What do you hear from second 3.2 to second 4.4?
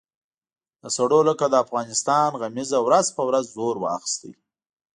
ورځ زور اخیست.